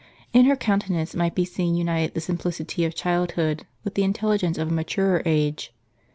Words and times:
In 0.33 0.45
her 0.45 0.55
countenance 0.55 1.13
might 1.13 1.35
be 1.35 1.45
seen 1.45 1.75
united 1.75 2.15
the 2.15 2.21
simplicity 2.21 2.85
of 2.85 2.95
childhood 2.95 3.67
with 3.83 3.93
the 3.93 4.01
intelligence 4.03 4.57
of 4.57 4.69
a 4.69 4.73
maturer 4.73 5.21
age. 5.27 5.71